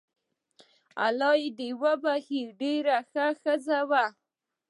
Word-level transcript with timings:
الله 1.05 1.39
دي 1.57 1.69
وبخښي 1.81 2.41
ډیره 2.59 2.97
شه 3.11 3.25
ښځه 3.41 3.79
وو 3.89 4.05